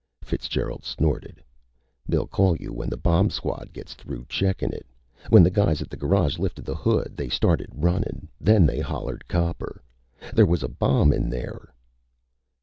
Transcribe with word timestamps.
Fitzgerald 0.23 0.83
snorted. 0.83 1.43
"They'll 2.09 2.25
call 2.25 2.55
you 2.55 2.73
when 2.73 2.89
the 2.89 2.97
bomb 2.97 3.29
squad 3.29 3.69
gets 3.71 3.93
through 3.93 4.25
checkin' 4.25 4.73
it! 4.73 4.87
When 5.29 5.43
the 5.43 5.51
guys 5.51 5.79
at 5.79 5.91
the 5.91 5.95
garage 5.95 6.39
lifted 6.39 6.65
the 6.65 6.73
hood 6.73 7.15
they 7.15 7.29
started 7.29 7.69
runnin'. 7.71 8.27
Then 8.39 8.65
they 8.65 8.79
hollered 8.79 9.27
copper. 9.27 9.83
There 10.33 10.47
was 10.47 10.63
a 10.63 10.67
bomb 10.69 11.13
in 11.13 11.29
there!" 11.29 11.71